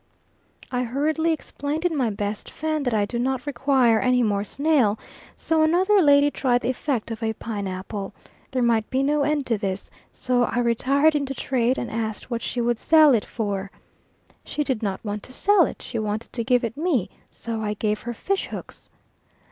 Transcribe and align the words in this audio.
I 0.71 0.81
hurriedly 0.81 1.31
explained 1.31 1.85
in 1.85 1.95
my 1.95 2.09
best 2.09 2.49
Fan 2.49 2.81
that 2.81 2.93
I 2.95 3.05
do 3.05 3.19
not 3.19 3.45
require 3.45 3.99
any 3.99 4.23
more 4.23 4.43
snail; 4.43 4.97
so 5.37 5.61
another 5.61 6.01
lady 6.01 6.31
tried 6.31 6.61
the 6.61 6.71
effect 6.71 7.11
of 7.11 7.21
a 7.21 7.33
pine 7.33 7.67
apple. 7.67 8.11
There 8.49 8.63
might 8.63 8.89
be 8.89 9.03
no 9.03 9.21
end 9.21 9.45
to 9.45 9.59
this, 9.59 9.91
so 10.11 10.41
I 10.45 10.57
retired 10.57 11.13
into 11.13 11.35
trade 11.35 11.77
and 11.77 11.91
asked 11.91 12.31
what 12.31 12.41
she 12.41 12.59
would 12.59 12.79
sell 12.79 13.13
it 13.13 13.25
for. 13.25 13.69
She 14.43 14.63
did 14.63 14.81
not 14.81 15.05
want 15.05 15.21
to 15.21 15.33
sell 15.33 15.67
it 15.67 15.83
she 15.83 15.99
wanted 15.99 16.33
to 16.33 16.43
give 16.43 16.63
it 16.63 16.75
me; 16.75 17.07
so 17.29 17.61
I 17.61 17.75
gave 17.75 18.01
her 18.01 18.13
fish 18.15 18.47
hooks. 18.47 18.89